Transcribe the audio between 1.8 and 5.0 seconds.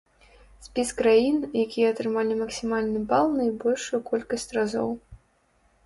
атрымалі максімальны бал найбольшую колькасць разоў.